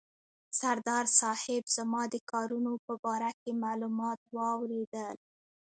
سردار 0.59 1.05
صاحب 1.19 1.63
زما 1.75 2.01
د 2.13 2.15
کارونو 2.31 2.71
په 2.85 2.93
باره 3.03 3.31
کې 3.41 3.51
معلومات 3.63 4.19
واورېدل. 4.35 5.17